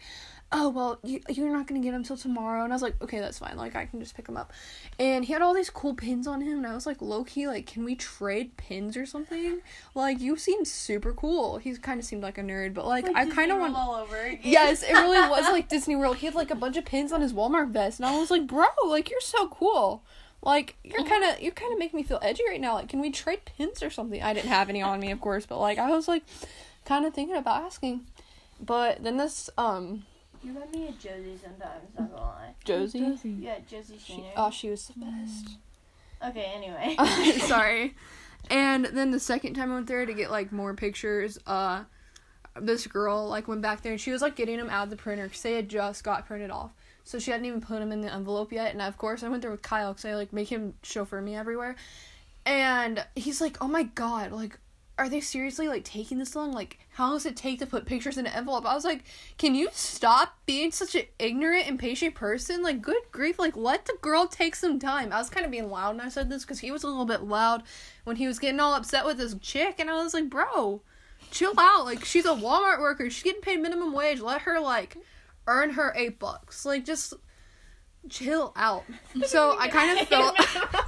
"Oh, 0.51 0.69
well, 0.69 0.99
you 1.03 1.21
you're 1.29 1.51
not 1.51 1.65
gonna 1.67 1.79
get 1.79 1.91
them 1.91 2.03
till 2.03 2.17
tomorrow," 2.17 2.63
and 2.63 2.71
I 2.71 2.75
was 2.75 2.81
like, 2.81 3.01
"Okay, 3.01 3.19
that's 3.19 3.39
fine. 3.39 3.57
Like, 3.57 3.75
I 3.75 3.85
can 3.85 3.99
just 3.99 4.15
pick 4.15 4.25
them 4.25 4.37
up." 4.37 4.51
And 4.99 5.25
he 5.25 5.33
had 5.33 5.41
all 5.41 5.53
these 5.53 5.69
cool 5.69 5.95
pins 5.95 6.27
on 6.27 6.41
him, 6.41 6.57
and 6.59 6.67
I 6.67 6.75
was 6.75 6.85
like, 6.85 7.01
"Low 7.01 7.23
key, 7.23 7.47
like, 7.47 7.65
can 7.65 7.83
we 7.83 7.95
trade 7.95 8.57
pins 8.57 8.95
or 8.95 9.05
something?" 9.05 9.61
Like, 9.95 10.19
you 10.19 10.37
seem 10.37 10.65
super 10.65 11.13
cool. 11.13 11.57
He 11.57 11.75
kind 11.77 11.99
of 11.99 12.05
seemed 12.05 12.21
like 12.21 12.37
a 12.37 12.41
nerd, 12.41 12.73
but 12.73 12.85
like, 12.85 13.07
I 13.15 13.25
kind 13.25 13.51
of 13.51 13.59
want. 13.59 13.75
all 13.75 13.95
over. 13.95 14.37
Yes, 14.43 14.83
it 14.83 14.93
really 14.93 15.19
was 15.29 15.45
like 15.45 15.67
Disney 15.67 15.95
World. 15.95 16.17
He 16.17 16.25
had 16.25 16.35
like 16.35 16.51
a 16.51 16.55
bunch 16.55 16.77
of 16.77 16.85
pins 16.85 17.11
on 17.11 17.21
his 17.21 17.33
Walmart 17.33 17.71
vest, 17.71 17.99
and 17.99 18.05
I 18.05 18.19
was 18.19 18.29
like, 18.29 18.45
"Bro, 18.45 18.67
like 18.87 19.09
you're 19.09 19.21
so 19.21 19.47
cool. 19.47 20.03
Like 20.41 20.75
you're 20.83 21.03
kind 21.03 21.23
of 21.25 21.41
you 21.41 21.51
kind 21.51 21.73
of 21.73 21.79
make 21.79 21.93
me 21.93 22.03
feel 22.03 22.19
edgy 22.21 22.43
right 22.47 22.61
now. 22.61 22.75
Like, 22.75 22.89
can 22.89 23.01
we 23.01 23.11
trade 23.11 23.41
pins 23.45 23.83
or 23.83 23.89
something?" 23.89 24.21
I 24.23 24.33
didn't 24.33 24.49
have 24.49 24.69
any 24.69 24.81
on 24.81 24.99
me, 24.99 25.11
of 25.11 25.19
course, 25.19 25.45
but 25.45 25.59
like 25.59 25.77
I 25.77 25.89
was 25.91 26.07
like, 26.07 26.23
kind 26.85 27.05
of 27.05 27.13
thinking 27.13 27.35
about 27.35 27.63
asking. 27.63 28.01
But 28.61 29.03
then 29.03 29.17
this 29.17 29.49
um 29.57 30.05
You 30.43 30.53
remind 30.53 30.71
me 30.71 30.87
of 30.87 30.99
Josie 30.99 31.37
sometimes, 31.41 31.83
not 31.97 32.09
gonna 32.09 32.21
lie. 32.21 32.53
Josie, 32.63 33.17
Yeah, 33.23 33.55
Josie 33.69 33.99
she, 34.03 34.23
oh 34.35 34.49
she 34.51 34.69
was 34.69 34.87
the 34.87 34.93
best. 35.05 35.57
okay, 36.25 36.51
anyway. 36.55 36.95
Sorry. 37.39 37.95
And 38.49 38.85
then 38.85 39.11
the 39.11 39.19
second 39.19 39.55
time 39.55 39.71
I 39.71 39.75
went 39.75 39.87
there 39.87 40.05
to 40.05 40.13
get 40.13 40.31
like 40.31 40.51
more 40.53 40.73
pictures, 40.73 41.37
uh, 41.45 41.83
this 42.59 42.87
girl 42.87 43.27
like 43.27 43.47
went 43.47 43.61
back 43.61 43.81
there 43.81 43.91
and 43.91 44.01
she 44.01 44.11
was 44.11 44.21
like 44.21 44.35
getting 44.35 44.57
them 44.57 44.69
out 44.69 44.85
of 44.85 44.89
the 44.89 44.95
printer 44.95 45.25
because 45.25 45.41
they 45.41 45.53
had 45.53 45.69
just 45.69 46.03
got 46.03 46.25
printed 46.25 46.49
off. 46.49 46.71
So 47.09 47.17
she 47.17 47.31
hadn't 47.31 47.47
even 47.47 47.59
put 47.59 47.79
them 47.79 47.91
in 47.91 48.01
the 48.01 48.13
envelope 48.13 48.51
yet. 48.51 48.71
And 48.71 48.83
of 48.83 48.95
course, 48.99 49.23
I 49.23 49.29
went 49.29 49.41
there 49.41 49.49
with 49.49 49.63
Kyle 49.63 49.93
because 49.93 50.05
I 50.05 50.13
like 50.13 50.31
make 50.31 50.49
him 50.49 50.75
chauffeur 50.83 51.19
me 51.21 51.35
everywhere. 51.35 51.75
And 52.45 53.03
he's 53.15 53.41
like, 53.41 53.57
"Oh 53.61 53.67
my 53.67 53.81
god, 53.81 54.31
like." 54.31 54.59
Are 54.99 55.07
they 55.07 55.21
seriously 55.21 55.69
like 55.69 55.85
taking 55.85 56.17
this 56.17 56.35
long? 56.35 56.51
Like, 56.51 56.77
how 56.89 57.05
long 57.05 57.15
does 57.15 57.25
it 57.25 57.37
take 57.37 57.59
to 57.59 57.65
put 57.65 57.85
pictures 57.85 58.17
in 58.17 58.27
an 58.27 58.33
envelope? 58.33 58.65
I 58.65 58.75
was 58.75 58.83
like, 58.83 59.05
can 59.37 59.55
you 59.55 59.69
stop 59.71 60.37
being 60.45 60.73
such 60.73 60.93
an 60.93 61.03
ignorant, 61.17 61.69
impatient 61.69 62.15
person? 62.15 62.61
Like, 62.61 62.81
good 62.81 63.03
grief, 63.09 63.39
like, 63.39 63.55
let 63.55 63.85
the 63.85 63.95
girl 64.01 64.27
take 64.27 64.57
some 64.57 64.77
time. 64.77 65.13
I 65.13 65.19
was 65.19 65.29
kind 65.29 65.45
of 65.45 65.53
being 65.53 65.69
loud 65.69 65.95
when 65.95 66.05
I 66.05 66.09
said 66.09 66.29
this 66.29 66.43
because 66.43 66.59
he 66.59 66.69
was 66.69 66.83
a 66.83 66.87
little 66.87 67.05
bit 67.05 67.23
loud 67.23 67.63
when 68.03 68.17
he 68.17 68.27
was 68.27 68.39
getting 68.39 68.59
all 68.59 68.73
upset 68.73 69.05
with 69.05 69.17
this 69.17 69.35
chick, 69.35 69.75
and 69.79 69.89
I 69.89 70.03
was 70.03 70.13
like, 70.13 70.29
bro, 70.29 70.81
chill 71.31 71.53
out. 71.57 71.85
Like, 71.85 72.03
she's 72.03 72.25
a 72.25 72.35
Walmart 72.35 72.81
worker. 72.81 73.09
She's 73.09 73.23
getting 73.23 73.41
paid 73.41 73.61
minimum 73.61 73.93
wage. 73.93 74.19
Let 74.19 74.41
her, 74.41 74.59
like, 74.59 74.97
earn 75.49 75.71
her 75.71 75.93
eight 75.97 76.19
bucks. 76.19 76.65
Like, 76.65 76.85
just 76.85 77.13
chill 78.07 78.53
out. 78.55 78.85
So 79.25 79.57
I 79.59 79.67
kind 79.69 79.99
of 79.99 80.07
felt. 80.07 80.37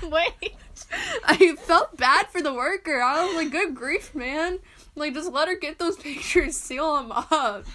Wait. 0.04 0.56
I 1.26 1.56
felt 1.58 1.98
bad 1.98 2.28
for 2.28 2.42
the 2.42 2.54
worker. 2.54 3.02
I 3.02 3.26
was 3.26 3.36
like, 3.36 3.52
good 3.52 3.76
grief, 3.76 4.16
man. 4.16 4.60
Like, 4.96 5.14
just 5.14 5.32
let 5.32 5.48
her 5.48 5.56
get 5.56 5.80
those 5.80 5.98
pictures, 5.98 6.56
seal 6.56 6.96
them 6.96 7.12
up. 7.12 7.66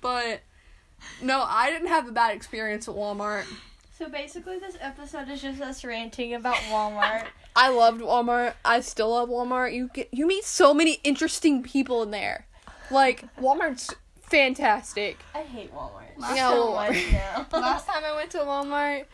But, 0.00 0.42
no, 1.22 1.44
I 1.46 1.70
didn't 1.70 1.88
have 1.88 2.08
a 2.08 2.12
bad 2.12 2.34
experience 2.34 2.88
at 2.88 2.94
Walmart. 2.94 3.44
so 3.98 4.08
basically, 4.08 4.58
this 4.58 4.76
episode 4.80 5.28
is 5.28 5.42
just 5.42 5.60
us 5.60 5.84
ranting 5.84 6.34
about 6.34 6.56
Walmart. 6.70 7.26
I 7.54 7.70
loved 7.70 8.00
Walmart. 8.00 8.54
I 8.64 8.80
still 8.80 9.10
love 9.10 9.28
Walmart. 9.28 9.72
You 9.74 9.88
get 9.92 10.08
you 10.12 10.26
meet 10.26 10.44
so 10.44 10.74
many 10.74 11.00
interesting 11.04 11.62
people 11.62 12.02
in 12.02 12.10
there. 12.10 12.46
Like, 12.90 13.24
Walmart's 13.36 13.94
fantastic. 14.28 15.18
I 15.34 15.42
hate 15.42 15.74
Walmart. 15.74 16.02
Yeah, 16.18 16.50
so 16.50 16.72
Walmart. 16.72 16.88
much 16.88 17.12
now. 17.12 17.46
Last 17.60 17.86
time 17.86 18.04
I 18.04 18.14
went 18.14 18.30
to 18.32 18.38
Walmart, 18.38 19.04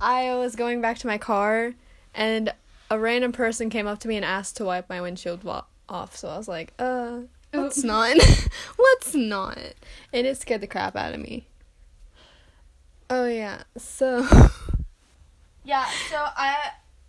I 0.00 0.34
was 0.34 0.56
going 0.56 0.80
back 0.80 0.98
to 0.98 1.06
my 1.06 1.18
car, 1.18 1.74
and 2.14 2.52
a 2.90 2.98
random 2.98 3.32
person 3.32 3.70
came 3.70 3.86
up 3.86 3.98
to 4.00 4.08
me 4.08 4.16
and 4.16 4.24
asked 4.24 4.56
to 4.58 4.64
wipe 4.64 4.88
my 4.88 5.00
windshield 5.00 5.44
wa- 5.44 5.64
off. 5.88 6.16
So 6.16 6.28
I 6.28 6.36
was 6.36 6.48
like, 6.48 6.72
uh, 6.78 7.20
let's 7.52 7.82
not. 7.82 8.16
let's 8.78 9.14
not. 9.14 9.58
And 10.12 10.26
it 10.26 10.38
scared 10.38 10.60
the 10.60 10.66
crap 10.66 10.96
out 10.96 11.14
of 11.14 11.20
me. 11.20 11.46
Oh, 13.08 13.26
yeah. 13.26 13.62
So. 13.76 14.26
Yeah, 15.66 15.84
so 16.08 16.16
I 16.16 16.56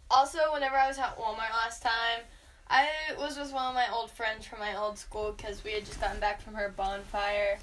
also 0.10 0.40
whenever 0.52 0.76
I 0.76 0.88
was 0.88 0.98
at 0.98 1.16
Walmart 1.16 1.52
last 1.54 1.84
time, 1.84 2.22
I 2.70 2.88
was 3.18 3.38
with 3.38 3.54
one 3.54 3.68
of 3.68 3.74
my 3.74 3.88
old 3.94 4.12
friends 4.12 4.46
from 4.46 4.60
my 4.60 4.76
old 4.76 4.98
school 4.98 5.34
because 5.36 5.64
we 5.64 5.72
had 5.72 5.86
just 5.86 6.02
gotten 6.02 6.20
back 6.20 6.42
from 6.42 6.54
her 6.56 6.74
bonfire, 6.76 7.60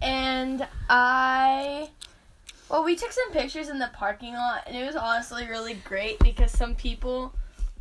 and 0.00 0.66
I, 0.88 1.90
well, 2.70 2.84
we 2.84 2.96
took 2.96 3.12
some 3.12 3.32
pictures 3.32 3.68
in 3.68 3.78
the 3.78 3.90
parking 3.92 4.34
lot, 4.34 4.64
and 4.66 4.76
it 4.76 4.86
was 4.86 4.96
honestly 4.96 5.46
really 5.46 5.74
great 5.74 6.18
because 6.20 6.50
some 6.50 6.74
people 6.74 7.32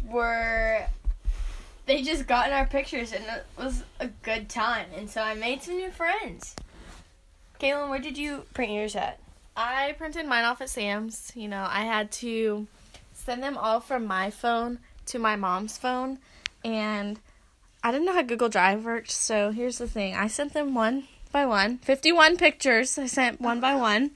were. 0.06 0.86
They 1.86 2.04
just 2.04 2.28
got 2.28 2.46
in 2.48 2.54
our 2.54 2.68
pictures 2.68 3.13
and 3.13 3.24
it 3.24 3.46
was 3.58 3.84
a 4.00 4.08
good 4.22 4.48
time, 4.48 4.86
and 4.96 5.10
so 5.10 5.22
I 5.22 5.34
made 5.34 5.63
some 5.63 5.78
new 5.78 5.89
friends. 5.89 6.56
Caitlin, 7.60 7.89
where 7.89 8.00
did 8.00 8.16
you 8.16 8.44
print 8.54 8.72
yours 8.72 8.96
at? 8.96 9.20
I 9.58 9.96
printed 9.98 10.28
mine 10.28 10.46
off 10.46 10.62
at 10.62 10.70
Sam's. 10.70 11.32
You 11.36 11.48
know, 11.48 11.66
I 11.68 11.82
had 11.82 12.12
to 12.12 12.68
send 13.13 13.42
them 13.42 13.58
all 13.58 13.80
from 13.80 14.06
my 14.06 14.30
phone 14.30 14.80
to 15.08 15.18
my 15.18 15.36
mom's 15.36 15.80
phone, 15.80 16.20
and 16.63 17.20
I 17.84 17.92
didn't 17.92 18.06
know 18.06 18.13
how 18.13 18.22
Google 18.22 18.50
Drive 18.50 18.86
worked. 18.86 19.12
So 19.12 19.51
here's 19.51 19.78
the 19.78 19.88
thing: 19.88 20.16
I 20.16 20.28
sent 20.28 20.54
them 20.54 20.74
one 20.74 21.08
by 21.32 21.46
one, 21.46 21.78
51 21.80 22.38
pictures. 22.38 22.98
I 22.98 23.06
sent 23.06 23.39
one 23.39 23.60
by 23.60 23.75
one, 23.75 24.12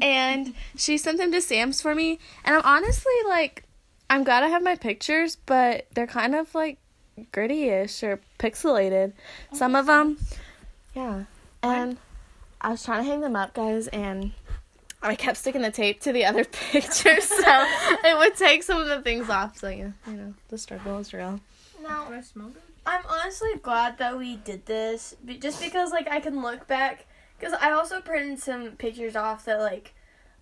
and 0.00 0.54
she 0.76 0.98
sent 0.98 1.18
them 1.18 1.32
to 1.32 1.40
Sam's 1.40 1.80
for 1.80 1.94
me. 1.94 2.18
And 2.44 2.56
I'm 2.56 2.62
honestly 2.64 3.12
like, 3.28 3.64
I'm 4.08 4.24
glad 4.24 4.42
I 4.42 4.48
have 4.48 4.62
my 4.62 4.74
pictures, 4.74 5.36
but 5.46 5.86
they're 5.94 6.06
kind 6.06 6.34
of 6.34 6.54
like 6.54 6.78
gritty-ish 7.32 8.02
or 8.02 8.20
pixelated. 8.38 9.12
Some 9.52 9.74
of 9.74 9.86
them, 9.86 10.18
yeah. 10.94 11.24
And 11.62 11.98
I 12.60 12.70
was 12.70 12.84
trying 12.84 13.04
to 13.04 13.10
hang 13.10 13.20
them 13.20 13.36
up, 13.36 13.54
guys, 13.54 13.88
and 13.88 14.32
I 15.02 15.14
kept 15.14 15.36
sticking 15.36 15.62
the 15.62 15.70
tape 15.70 16.00
to 16.02 16.12
the 16.12 16.24
other 16.24 16.44
pictures, 16.72 17.24
so 17.24 17.66
it 18.04 18.16
would 18.18 18.36
take 18.36 18.62
some 18.62 18.80
of 18.80 18.88
the 18.88 19.02
things 19.02 19.28
off. 19.28 19.58
So 19.58 19.68
yeah, 19.68 19.90
you 20.06 20.12
know, 20.14 20.34
the 20.48 20.58
struggle 20.58 20.98
is 20.98 21.12
real. 21.12 21.40
Now, 21.88 22.06
I 22.12 22.20
smoke 22.20 22.54
it? 22.54 22.62
I'm 22.86 23.02
honestly 23.08 23.50
glad 23.62 23.98
that 23.98 24.16
we 24.18 24.36
did 24.36 24.66
this, 24.66 25.16
just 25.40 25.60
because 25.60 25.90
like 25.90 26.08
I 26.08 26.20
can 26.20 26.42
look 26.42 26.66
back, 26.66 27.06
because 27.38 27.54
I 27.60 27.72
also 27.72 28.00
printed 28.00 28.38
some 28.38 28.72
pictures 28.72 29.16
off 29.16 29.44
that 29.46 29.58
like 29.60 29.94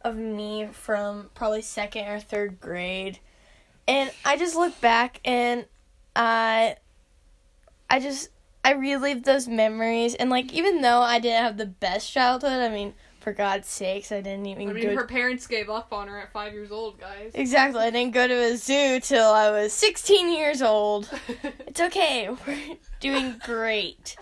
of 0.02 0.16
me 0.16 0.68
from 0.72 1.30
probably 1.34 1.62
second 1.62 2.06
or 2.06 2.20
third 2.20 2.60
grade, 2.60 3.20
and 3.88 4.10
I 4.24 4.36
just 4.36 4.54
look 4.54 4.80
back 4.80 5.20
and 5.24 5.66
I, 6.14 6.76
I 7.88 8.00
just 8.00 8.30
I 8.64 8.72
relived 8.72 9.24
those 9.24 9.48
memories, 9.48 10.14
and 10.14 10.30
like 10.30 10.52
even 10.52 10.82
though 10.82 11.00
I 11.00 11.18
didn't 11.18 11.42
have 11.42 11.56
the 11.56 11.66
best 11.66 12.12
childhood, 12.12 12.60
I 12.60 12.68
mean 12.68 12.94
for 13.26 13.32
God's 13.32 13.66
sakes, 13.66 14.12
I 14.12 14.20
didn't 14.20 14.46
even 14.46 14.68
I 14.68 14.72
mean, 14.72 14.96
her 14.96 15.04
parents 15.04 15.48
gave 15.48 15.68
up 15.68 15.92
on 15.92 16.06
her 16.06 16.16
at 16.20 16.32
five 16.32 16.52
years 16.52 16.70
old, 16.70 17.00
guys. 17.00 17.32
Exactly, 17.34 17.82
I 17.82 17.90
didn't 17.90 18.14
go 18.14 18.28
to 18.28 18.32
a 18.32 18.56
zoo 18.56 19.00
till 19.00 19.32
I 19.32 19.50
was 19.50 19.72
16 19.72 20.32
years 20.32 20.62
old. 20.62 21.10
It's 21.66 21.80
okay. 21.80 22.28
We're 22.46 22.76
doing 23.00 23.34
great. 23.44 24.16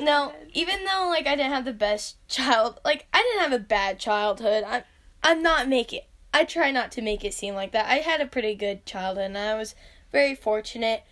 No, 0.00 0.32
even 0.52 0.84
though 0.84 1.06
like 1.08 1.28
I 1.28 1.36
didn't 1.36 1.52
have 1.52 1.64
the 1.64 1.72
best 1.72 2.16
child, 2.26 2.80
like 2.84 3.06
I 3.14 3.22
didn't 3.22 3.52
have 3.52 3.60
a 3.60 3.64
bad 3.64 4.00
childhood. 4.00 4.64
I'm 4.66 4.82
I'm 5.22 5.40
not 5.40 5.68
making 5.68 6.00
I 6.34 6.42
try 6.42 6.72
not 6.72 6.90
to 6.92 7.02
make 7.02 7.24
it 7.24 7.34
seem 7.34 7.54
like 7.54 7.70
that. 7.70 7.86
I 7.86 7.98
had 7.98 8.20
a 8.20 8.26
pretty 8.26 8.56
good 8.56 8.84
childhood 8.84 9.26
and 9.26 9.38
I 9.38 9.54
was 9.54 9.76
very 10.10 10.34
fortunate. 10.34 11.04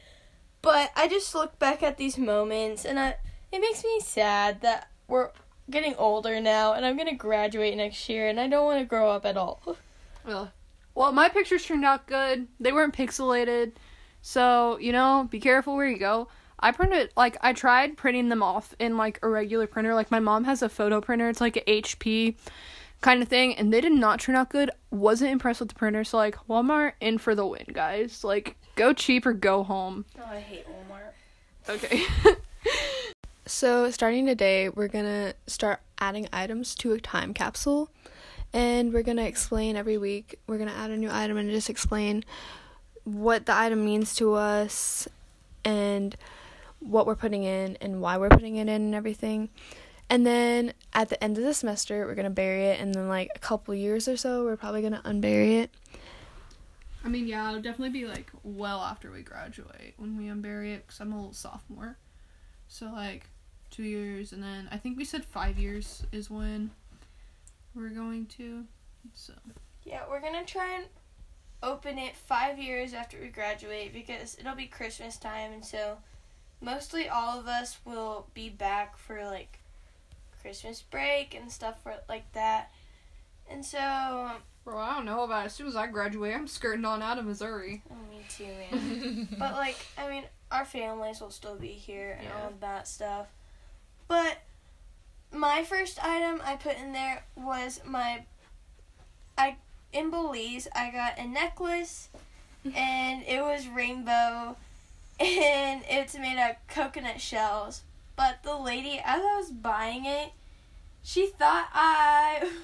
But 0.60 0.90
I 0.96 1.06
just 1.06 1.36
look 1.36 1.60
back 1.60 1.84
at 1.84 1.98
these 1.98 2.18
moments 2.18 2.84
and 2.84 2.98
I 2.98 3.14
it 3.52 3.60
makes 3.60 3.84
me 3.84 4.00
sad 4.00 4.60
that 4.62 4.88
we're 5.06 5.30
getting 5.70 5.94
older 5.96 6.40
now 6.40 6.72
and 6.72 6.84
I'm 6.84 6.98
to 6.98 7.12
graduate 7.14 7.76
next 7.76 8.08
year 8.08 8.28
and 8.28 8.38
I 8.40 8.48
don't 8.48 8.64
want 8.64 8.80
to 8.80 8.84
grow 8.84 9.10
up 9.10 9.26
at 9.26 9.36
all. 9.36 9.76
Well, 10.24 10.52
well, 10.94 11.10
my 11.10 11.28
pictures 11.28 11.64
turned 11.64 11.84
out 11.84 12.06
good. 12.06 12.46
They 12.60 12.70
weren't 12.70 12.94
pixelated. 12.94 13.72
So, 14.20 14.78
you 14.78 14.92
know, 14.92 15.26
be 15.28 15.40
careful 15.40 15.74
where 15.74 15.88
you 15.88 15.98
go. 15.98 16.28
I 16.60 16.70
printed, 16.70 17.10
like, 17.16 17.36
I 17.40 17.52
tried 17.52 17.96
printing 17.96 18.28
them 18.28 18.40
off 18.42 18.72
in, 18.78 18.96
like, 18.96 19.18
a 19.22 19.28
regular 19.28 19.66
printer. 19.66 19.94
Like, 19.94 20.12
my 20.12 20.20
mom 20.20 20.44
has 20.44 20.62
a 20.62 20.68
photo 20.68 21.00
printer. 21.00 21.28
It's 21.28 21.40
like 21.40 21.56
a 21.56 21.82
HP 21.82 22.36
kind 23.00 23.20
of 23.20 23.28
thing. 23.28 23.56
And 23.56 23.72
they 23.72 23.80
did 23.80 23.92
not 23.92 24.20
turn 24.20 24.36
out 24.36 24.50
good. 24.50 24.70
Wasn't 24.92 25.30
impressed 25.30 25.58
with 25.58 25.70
the 25.70 25.74
printer. 25.74 26.04
So, 26.04 26.18
like, 26.18 26.36
Walmart 26.48 26.92
in 27.00 27.18
for 27.18 27.34
the 27.34 27.44
win, 27.44 27.66
guys. 27.72 28.22
Like, 28.22 28.56
go 28.76 28.92
cheap 28.92 29.26
or 29.26 29.32
go 29.32 29.64
home. 29.64 30.04
Oh, 30.20 30.24
I 30.24 30.38
hate 30.38 30.66
Walmart. 30.68 31.68
Okay. 31.68 32.04
So, 33.62 33.88
starting 33.92 34.26
today, 34.26 34.70
we're 34.70 34.88
gonna 34.88 35.34
start 35.46 35.82
adding 36.00 36.28
items 36.32 36.74
to 36.74 36.94
a 36.94 36.98
time 36.98 37.32
capsule, 37.32 37.90
and 38.52 38.92
we're 38.92 39.04
gonna 39.04 39.22
explain 39.22 39.76
every 39.76 39.96
week. 39.98 40.40
We're 40.48 40.58
gonna 40.58 40.72
add 40.72 40.90
a 40.90 40.96
new 40.96 41.08
item 41.08 41.36
and 41.36 41.48
just 41.48 41.70
explain 41.70 42.24
what 43.04 43.46
the 43.46 43.54
item 43.54 43.84
means 43.84 44.16
to 44.16 44.34
us 44.34 45.06
and 45.64 46.16
what 46.80 47.06
we're 47.06 47.14
putting 47.14 47.44
in 47.44 47.78
and 47.80 48.00
why 48.00 48.18
we're 48.18 48.30
putting 48.30 48.56
it 48.56 48.62
in 48.62 48.82
and 48.82 48.94
everything. 48.96 49.48
And 50.10 50.26
then 50.26 50.72
at 50.92 51.08
the 51.08 51.22
end 51.22 51.38
of 51.38 51.44
the 51.44 51.54
semester, 51.54 52.04
we're 52.04 52.16
gonna 52.16 52.30
bury 52.30 52.64
it, 52.64 52.80
and 52.80 52.92
then 52.92 53.06
like 53.06 53.30
a 53.36 53.38
couple 53.38 53.76
years 53.76 54.08
or 54.08 54.16
so, 54.16 54.42
we're 54.42 54.56
probably 54.56 54.82
gonna 54.82 55.02
unbury 55.04 55.60
it. 55.62 55.70
I 57.04 57.08
mean, 57.08 57.28
yeah, 57.28 57.48
it'll 57.48 57.62
definitely 57.62 57.90
be, 58.00 58.06
like, 58.06 58.32
well 58.42 58.80
after 58.80 59.12
we 59.12 59.22
graduate 59.22 59.94
when 59.98 60.18
we 60.18 60.24
unbury 60.24 60.74
it 60.74 60.84
because 60.84 60.98
I'm 60.98 61.12
a 61.12 61.16
little 61.16 61.32
sophomore. 61.32 61.96
So, 62.66 62.86
like, 62.86 63.28
two 63.72 63.82
years, 63.82 64.32
and 64.32 64.42
then 64.42 64.68
I 64.70 64.76
think 64.76 64.96
we 64.96 65.04
said 65.04 65.24
five 65.24 65.58
years 65.58 66.04
is 66.12 66.30
when 66.30 66.70
we're 67.74 67.88
going 67.88 68.26
to. 68.26 68.64
So, 69.14 69.32
Yeah, 69.84 70.02
we're 70.08 70.20
gonna 70.20 70.44
try 70.44 70.74
and 70.76 70.84
open 71.62 71.98
it 71.98 72.16
five 72.16 72.58
years 72.58 72.92
after 72.94 73.18
we 73.20 73.28
graduate 73.28 73.92
because 73.92 74.36
it'll 74.38 74.54
be 74.54 74.66
Christmas 74.66 75.16
time, 75.16 75.52
and 75.52 75.64
so 75.64 75.98
mostly 76.60 77.08
all 77.08 77.40
of 77.40 77.48
us 77.48 77.78
will 77.84 78.28
be 78.34 78.48
back 78.48 78.96
for 78.96 79.24
like 79.24 79.58
Christmas 80.40 80.82
break 80.82 81.34
and 81.34 81.50
stuff 81.50 81.82
for 81.82 81.94
like 82.08 82.30
that. 82.32 82.70
And 83.50 83.64
so, 83.64 83.78
um, 83.78 84.42
bro, 84.64 84.78
I 84.78 84.94
don't 84.94 85.04
know 85.04 85.24
about 85.24 85.42
it. 85.42 85.46
As 85.46 85.54
soon 85.54 85.66
as 85.66 85.76
I 85.76 85.86
graduate, 85.88 86.34
I'm 86.34 86.46
skirting 86.46 86.84
on 86.84 87.02
out 87.02 87.18
of 87.18 87.24
Missouri. 87.24 87.82
oh, 87.90 87.94
me 88.10 88.22
too, 88.28 88.44
man. 88.44 89.28
but 89.38 89.54
like, 89.54 89.76
I 89.98 90.08
mean, 90.08 90.24
our 90.50 90.64
families 90.64 91.20
will 91.20 91.30
still 91.30 91.56
be 91.56 91.68
here 91.68 92.18
and 92.20 92.28
all 92.32 92.48
of 92.48 92.60
that 92.60 92.86
stuff. 92.86 93.26
But 94.08 94.38
my 95.32 95.64
first 95.64 96.02
item 96.04 96.40
I 96.44 96.56
put 96.56 96.76
in 96.78 96.92
there 96.92 97.24
was 97.36 97.80
my 97.86 98.24
I 99.36 99.56
in 99.92 100.10
Belize 100.10 100.68
I 100.74 100.90
got 100.90 101.18
a 101.18 101.26
necklace 101.26 102.08
and 102.64 103.22
it 103.26 103.42
was 103.42 103.66
rainbow 103.68 104.56
and 105.18 105.82
it's 105.88 106.14
made 106.16 106.38
of 106.38 106.56
coconut 106.68 107.20
shells. 107.20 107.82
But 108.16 108.42
the 108.42 108.56
lady 108.56 109.00
as 109.02 109.20
I 109.20 109.36
was 109.38 109.50
buying 109.50 110.04
it, 110.04 110.32
she 111.02 111.28
thought 111.28 111.68
I 111.72 112.50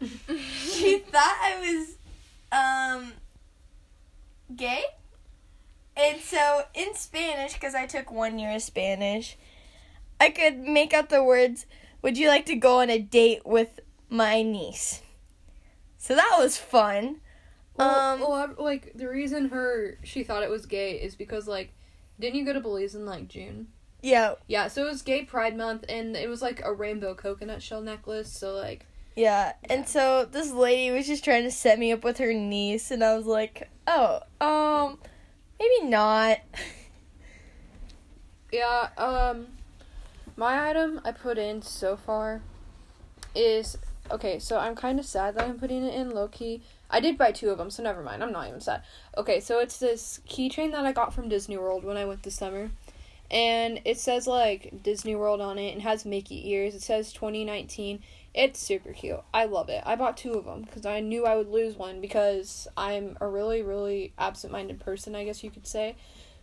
she 0.00 0.98
thought 1.10 1.38
I 1.42 1.60
was 1.60 1.96
um 2.52 3.12
gay. 4.54 4.84
And 5.96 6.20
so 6.20 6.62
in 6.74 6.94
Spanish, 6.94 7.54
because 7.54 7.74
I 7.74 7.86
took 7.86 8.10
one 8.10 8.38
year 8.38 8.54
of 8.54 8.62
Spanish, 8.62 9.36
I 10.20 10.30
could 10.30 10.58
make 10.58 10.92
out 10.92 11.08
the 11.08 11.24
words, 11.24 11.66
Would 12.02 12.16
you 12.18 12.28
like 12.28 12.46
to 12.46 12.56
go 12.56 12.80
on 12.80 12.90
a 12.90 12.98
date 12.98 13.44
with 13.44 13.80
my 14.08 14.42
niece? 14.42 15.02
So 15.98 16.14
that 16.14 16.36
was 16.38 16.56
fun. 16.56 17.20
Well, 17.76 17.90
Um, 17.90 18.20
well, 18.20 18.32
I- 18.32 18.62
like 18.62 18.92
the 18.94 19.08
reason 19.08 19.48
her 19.50 19.98
she 20.04 20.22
thought 20.22 20.42
it 20.42 20.50
was 20.50 20.66
gay 20.66 20.92
is 20.92 21.14
because 21.14 21.48
like, 21.48 21.72
didn't 22.18 22.36
you 22.36 22.44
go 22.44 22.52
to 22.52 22.60
Belize 22.60 22.94
in 22.94 23.06
like 23.06 23.28
June? 23.28 23.68
Yeah, 24.02 24.34
Yeah, 24.46 24.68
so 24.68 24.86
it 24.86 24.90
was 24.90 25.02
Gay 25.02 25.24
Pride 25.24 25.56
Month, 25.56 25.84
and 25.88 26.16
it 26.16 26.28
was 26.28 26.40
like 26.40 26.62
a 26.64 26.72
rainbow 26.72 27.14
coconut 27.14 27.62
shell 27.62 27.82
necklace. 27.82 28.32
So 28.32 28.54
like, 28.54 28.86
yeah. 29.14 29.52
And 29.64 29.86
so 29.86 30.24
this 30.24 30.52
lady 30.52 30.90
was 30.90 31.06
just 31.06 31.22
trying 31.22 31.44
to 31.44 31.50
set 31.50 31.78
me 31.78 31.92
up 31.92 32.02
with 32.02 32.16
her 32.18 32.32
niece, 32.32 32.90
and 32.90 33.04
I 33.04 33.14
was 33.14 33.26
like, 33.26 33.68
Oh, 33.86 34.20
um, 34.40 34.98
maybe 35.58 35.90
not. 35.90 36.38
yeah. 38.52 38.88
Um, 38.96 39.48
my 40.40 40.70
item 40.70 41.02
I 41.04 41.12
put 41.12 41.36
in 41.36 41.60
so 41.60 41.98
far 41.98 42.40
is 43.34 43.76
okay. 44.10 44.38
So 44.38 44.58
I'm 44.58 44.74
kind 44.74 44.98
of 44.98 45.04
sad 45.04 45.34
that 45.34 45.46
I'm 45.46 45.58
putting 45.58 45.84
it 45.84 45.92
in 45.92 46.14
low 46.14 46.28
key. 46.28 46.62
I 46.88 46.98
did 46.98 47.18
buy 47.18 47.30
two 47.30 47.50
of 47.50 47.58
them, 47.58 47.68
so 47.68 47.82
never 47.82 48.02
mind. 48.02 48.24
I'm 48.24 48.32
not 48.32 48.48
even 48.48 48.62
sad. 48.62 48.82
Okay, 49.18 49.40
so 49.40 49.60
it's 49.60 49.76
this 49.76 50.20
keychain 50.26 50.72
that 50.72 50.86
I 50.86 50.92
got 50.92 51.12
from 51.12 51.28
Disney 51.28 51.58
World 51.58 51.84
when 51.84 51.98
I 51.98 52.06
went 52.06 52.22
this 52.22 52.36
summer. 52.36 52.70
And 53.30 53.82
it 53.84 54.00
says 54.00 54.26
like 54.26 54.82
Disney 54.82 55.14
World 55.14 55.42
on 55.42 55.58
it 55.58 55.74
and 55.74 55.82
has 55.82 56.06
Mickey 56.06 56.50
ears. 56.50 56.74
It 56.74 56.80
says 56.80 57.12
2019. 57.12 58.00
It's 58.32 58.58
super 58.58 58.94
cute. 58.94 59.20
I 59.34 59.44
love 59.44 59.68
it. 59.68 59.82
I 59.84 59.94
bought 59.94 60.16
two 60.16 60.32
of 60.32 60.46
them 60.46 60.62
because 60.62 60.86
I 60.86 61.00
knew 61.00 61.26
I 61.26 61.36
would 61.36 61.50
lose 61.50 61.76
one 61.76 62.00
because 62.00 62.66
I'm 62.78 63.18
a 63.20 63.28
really, 63.28 63.60
really 63.60 64.14
absent 64.18 64.54
minded 64.54 64.80
person, 64.80 65.14
I 65.14 65.24
guess 65.24 65.44
you 65.44 65.50
could 65.50 65.66
say, 65.66 65.96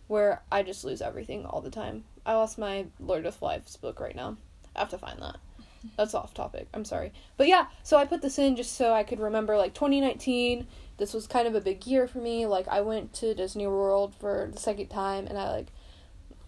where 0.06 0.42
I 0.52 0.62
just 0.62 0.84
lose 0.84 1.02
everything 1.02 1.44
all 1.44 1.60
the 1.60 1.70
time. 1.70 2.04
I 2.28 2.34
lost 2.34 2.58
my 2.58 2.84
Lord 3.00 3.24
of 3.24 3.40
Lives 3.40 3.78
book 3.78 4.00
right 4.00 4.14
now. 4.14 4.36
I 4.76 4.80
have 4.80 4.90
to 4.90 4.98
find 4.98 5.18
that. 5.22 5.38
That's 5.96 6.12
off 6.12 6.34
topic. 6.34 6.68
I'm 6.74 6.84
sorry. 6.84 7.10
But 7.38 7.48
yeah, 7.48 7.68
so 7.82 7.96
I 7.96 8.04
put 8.04 8.20
this 8.20 8.38
in 8.38 8.54
just 8.54 8.76
so 8.76 8.92
I 8.92 9.02
could 9.02 9.18
remember 9.18 9.56
like 9.56 9.72
2019. 9.72 10.66
This 10.98 11.14
was 11.14 11.26
kind 11.26 11.48
of 11.48 11.54
a 11.54 11.60
big 11.62 11.86
year 11.86 12.06
for 12.06 12.18
me. 12.18 12.44
Like 12.44 12.68
I 12.68 12.82
went 12.82 13.14
to 13.14 13.34
Disney 13.34 13.66
World 13.66 14.14
for 14.20 14.50
the 14.52 14.60
second 14.60 14.88
time 14.88 15.26
and 15.26 15.38
I 15.38 15.50
like 15.50 15.68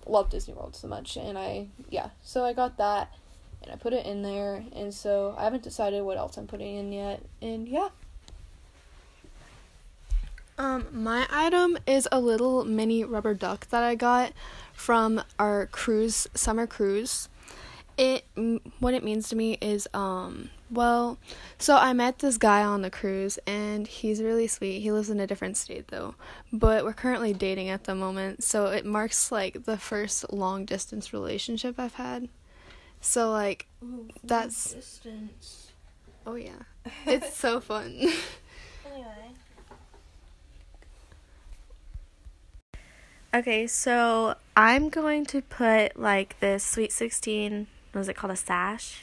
love 0.06 0.28
Disney 0.28 0.52
World 0.52 0.76
so 0.76 0.87
much 0.87 1.16
and 1.16 1.38
I 1.38 1.68
yeah, 1.88 2.10
so 2.22 2.44
I 2.44 2.52
got 2.52 2.76
that 2.76 3.14
and 3.62 3.72
I 3.72 3.76
put 3.76 3.94
it 3.94 4.04
in 4.04 4.20
there 4.20 4.62
and 4.75 4.92
so 4.92 5.34
I 5.38 5.44
haven't 5.44 5.62
decided 5.62 6.02
what 6.02 6.18
else 6.18 6.37
I'm 6.37 6.46
putting 6.46 6.76
in 6.76 6.92
yet. 6.92 7.22
And 7.40 7.66
yeah. 7.66 7.88
Um, 10.61 10.88
my 10.93 11.26
item 11.31 11.79
is 11.87 12.07
a 12.12 12.21
little 12.21 12.67
mini 12.67 13.02
rubber 13.02 13.33
duck 13.33 13.71
that 13.71 13.83
I 13.83 13.95
got 13.95 14.35
from 14.75 15.23
our 15.38 15.64
cruise 15.64 16.29
summer 16.35 16.67
cruise. 16.67 17.31
it 17.97 18.26
what 18.79 18.93
it 18.93 19.02
means 19.02 19.31
to 19.31 19.37
me 19.37 19.57
is 19.62 19.88
um 19.95 20.50
well 20.71 21.19
so 21.59 21.76
i 21.76 21.93
met 21.93 22.21
this 22.21 22.37
guy 22.38 22.62
on 22.62 22.83
the 22.83 22.90
cruise 22.90 23.38
and 23.47 23.87
he's 23.87 24.23
really 24.23 24.47
sweet 24.47 24.81
he 24.81 24.93
lives 24.93 25.11
in 25.11 25.19
a 25.19 25.26
different 25.26 25.57
state 25.57 25.88
though 25.88 26.14
but 26.52 26.85
we're 26.85 26.93
currently 26.93 27.33
dating 27.33 27.69
at 27.69 27.85
the 27.85 27.95
moment 27.95 28.43
so 28.45 28.67
it 28.67 28.85
marks 28.87 29.33
like 29.33 29.64
the 29.64 29.76
first 29.76 30.33
long 30.33 30.64
distance 30.64 31.12
relationship 31.12 31.75
i've 31.79 31.95
had 31.95 32.29
so 33.00 33.31
like 33.31 33.67
that's 34.23 34.73
distance. 34.75 35.73
oh 36.26 36.37
yeah 36.37 36.62
it's 37.07 37.35
so 37.37 37.61
fun 37.61 37.95
Anyway. 38.93 39.31
Okay, 43.32 43.68
so 43.68 44.34
I'm 44.56 44.88
going 44.88 45.25
to 45.26 45.40
put 45.40 45.96
like 45.96 46.38
this 46.40 46.64
Sweet 46.64 46.90
16, 46.90 47.68
Was 47.94 48.08
it 48.08 48.16
called, 48.16 48.32
a 48.32 48.37
sash? 48.37 49.02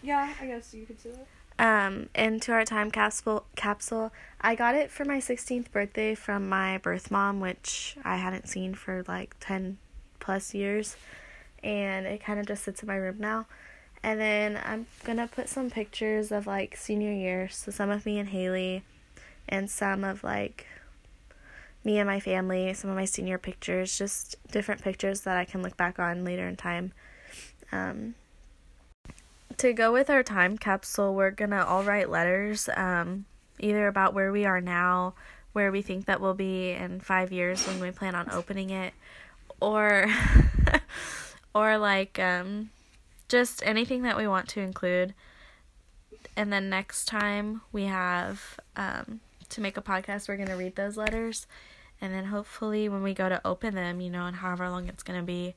Yeah, 0.00 0.32
I 0.40 0.46
guess 0.46 0.72
you 0.72 0.86
could 0.86 1.00
say 1.00 1.10
that. 1.10 1.26
Um, 1.58 2.08
into 2.14 2.52
our 2.52 2.64
time 2.64 2.92
capsule. 2.92 3.46
Capsule. 3.56 4.12
I 4.40 4.54
got 4.54 4.76
it 4.76 4.92
for 4.92 5.04
my 5.04 5.18
16th 5.18 5.72
birthday 5.72 6.14
from 6.14 6.48
my 6.48 6.78
birth 6.78 7.10
mom, 7.10 7.40
which 7.40 7.96
I 8.04 8.16
hadn't 8.16 8.48
seen 8.48 8.74
for 8.74 9.02
like 9.08 9.34
10 9.40 9.78
plus 10.20 10.54
years, 10.54 10.96
and 11.62 12.06
it 12.06 12.22
kind 12.22 12.38
of 12.38 12.46
just 12.46 12.62
sits 12.62 12.80
in 12.82 12.86
my 12.86 12.96
room 12.96 13.16
now. 13.18 13.46
And 14.04 14.20
then 14.20 14.60
I'm 14.64 14.86
gonna 15.02 15.26
put 15.26 15.48
some 15.48 15.70
pictures 15.70 16.30
of 16.30 16.46
like 16.46 16.76
senior 16.76 17.12
year, 17.12 17.48
so 17.48 17.72
some 17.72 17.90
of 17.90 18.06
me 18.06 18.18
and 18.18 18.28
Haley, 18.28 18.84
and 19.48 19.68
some 19.68 20.04
of 20.04 20.22
like 20.22 20.66
me 21.84 21.98
and 21.98 22.08
my 22.08 22.18
family, 22.18 22.72
some 22.72 22.90
of 22.90 22.96
my 22.96 23.04
senior 23.04 23.38
pictures, 23.38 23.96
just 23.96 24.36
different 24.50 24.82
pictures 24.82 25.20
that 25.22 25.36
I 25.36 25.44
can 25.44 25.62
look 25.62 25.76
back 25.76 25.98
on 25.98 26.24
later 26.24 26.48
in 26.48 26.56
time. 26.56 26.92
Um, 27.70 28.14
to 29.58 29.72
go 29.72 29.92
with 29.92 30.10
our 30.10 30.22
time 30.22 30.56
capsule, 30.56 31.14
we're 31.14 31.30
gonna 31.30 31.64
all 31.64 31.84
write 31.84 32.10
letters, 32.10 32.68
um, 32.74 33.26
either 33.60 33.86
about 33.86 34.14
where 34.14 34.32
we 34.32 34.46
are 34.46 34.60
now, 34.60 35.14
where 35.52 35.70
we 35.70 35.82
think 35.82 36.06
that 36.06 36.20
we'll 36.20 36.34
be 36.34 36.70
in 36.70 37.00
five 37.00 37.30
years 37.32 37.66
when 37.66 37.80
we 37.80 37.90
plan 37.90 38.14
on 38.14 38.30
opening 38.30 38.70
it, 38.70 38.94
or, 39.60 40.06
or 41.54 41.78
like 41.78 42.18
um, 42.18 42.70
just 43.28 43.62
anything 43.64 44.02
that 44.02 44.16
we 44.16 44.26
want 44.26 44.48
to 44.48 44.60
include. 44.60 45.14
And 46.36 46.52
then 46.52 46.68
next 46.68 47.04
time 47.04 47.60
we 47.70 47.84
have 47.84 48.58
um, 48.74 49.20
to 49.50 49.60
make 49.60 49.76
a 49.76 49.82
podcast, 49.82 50.28
we're 50.28 50.36
gonna 50.36 50.56
read 50.56 50.76
those 50.76 50.96
letters, 50.96 51.46
and 52.00 52.12
then 52.12 52.26
hopefully 52.26 52.88
when 52.88 53.02
we 53.02 53.14
go 53.14 53.28
to 53.28 53.40
open 53.46 53.74
them, 53.74 54.00
you 54.00 54.10
know, 54.10 54.26
and 54.26 54.36
however 54.36 54.68
long 54.68 54.88
it's 54.88 55.02
gonna 55.02 55.22
be, 55.22 55.54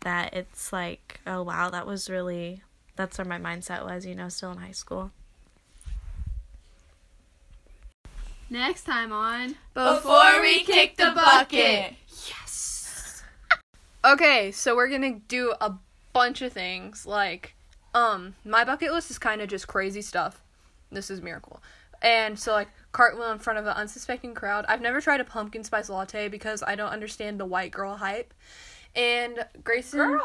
that 0.00 0.34
it's 0.34 0.72
like, 0.72 1.20
oh 1.26 1.42
wow, 1.42 1.70
that 1.70 1.86
was 1.86 2.08
really 2.08 2.62
that's 2.96 3.18
where 3.18 3.24
my 3.24 3.38
mindset 3.38 3.84
was, 3.84 4.04
you 4.04 4.14
know, 4.14 4.28
still 4.28 4.52
in 4.52 4.58
high 4.58 4.72
school. 4.72 5.10
next 8.50 8.82
time 8.82 9.12
on 9.12 9.54
Before 9.72 10.40
we 10.42 10.60
kick 10.64 10.96
the 10.96 11.12
bucket. 11.14 11.94
Yes. 12.28 13.22
okay, 14.04 14.52
so 14.52 14.76
we're 14.76 14.88
gonna 14.88 15.20
do 15.28 15.54
a 15.60 15.74
bunch 16.12 16.42
of 16.42 16.52
things. 16.52 17.06
Like, 17.06 17.54
um, 17.94 18.34
my 18.44 18.64
bucket 18.64 18.92
list 18.92 19.10
is 19.10 19.18
kind 19.18 19.40
of 19.40 19.48
just 19.48 19.68
crazy 19.68 20.02
stuff. 20.02 20.42
This 20.90 21.10
is 21.10 21.22
miracle. 21.22 21.62
And 22.02 22.38
so, 22.38 22.52
like, 22.52 22.68
cartwheel 22.92 23.30
in 23.32 23.38
front 23.38 23.58
of 23.58 23.66
an 23.66 23.72
unsuspecting 23.72 24.34
crowd. 24.34 24.64
I've 24.68 24.80
never 24.80 25.00
tried 25.00 25.20
a 25.20 25.24
pumpkin 25.24 25.64
spice 25.64 25.88
latte 25.88 26.28
because 26.28 26.62
I 26.62 26.74
don't 26.74 26.90
understand 26.90 27.38
the 27.38 27.46
white 27.46 27.70
girl 27.70 27.96
hype. 27.96 28.34
And 28.96 29.44
Grayson, 29.62 30.18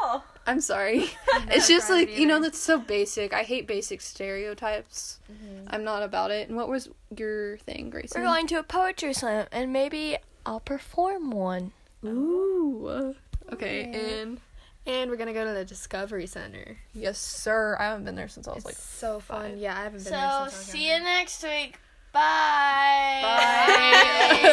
I'm 0.46 0.60
sorry. 0.60 1.04
it's 1.48 1.68
just 1.68 1.88
tried 1.88 2.00
it 2.00 2.08
like 2.08 2.18
you 2.18 2.26
know 2.26 2.40
that's 2.40 2.58
so 2.58 2.80
basic. 2.80 3.32
I 3.32 3.42
hate 3.44 3.68
basic 3.68 4.00
stereotypes. 4.00 5.20
Mm-hmm. 5.32 5.68
I'm 5.68 5.84
not 5.84 6.02
about 6.02 6.32
it. 6.32 6.48
And 6.48 6.56
what 6.56 6.68
was 6.68 6.88
your 7.16 7.58
thing, 7.58 7.90
Grayson? 7.90 8.20
We're 8.20 8.26
going 8.26 8.48
to 8.48 8.58
a 8.58 8.64
poetry 8.64 9.12
slam, 9.12 9.46
and 9.52 9.72
maybe 9.72 10.16
I'll 10.44 10.58
perform 10.58 11.30
one. 11.30 11.72
Ooh. 12.04 12.88
Oh. 12.88 13.14
Okay, 13.52 13.84
and 13.84 14.40
and 14.86 15.10
we're 15.10 15.16
gonna 15.16 15.32
go 15.32 15.44
to 15.46 15.52
the 15.52 15.64
discovery 15.64 16.26
center 16.26 16.76
yes, 16.92 17.18
sir. 17.18 17.76
I 17.78 17.84
haven't 17.84 18.04
been 18.04 18.16
there 18.16 18.28
since 18.28 18.48
I 18.48 18.52
was 18.54 18.64
like 18.64 18.74
so 18.74 19.20
fun 19.20 19.50
five. 19.52 19.58
yeah 19.58 19.78
i 19.78 19.82
haven't 19.84 20.02
been 20.04 20.12
there 20.12 20.30
So, 20.30 20.48
since 20.48 20.72
see 20.72 20.88
you 20.92 20.98
next 21.00 21.42
week. 21.44 21.78
Bye. 22.16 23.20
Bye. 23.20 24.52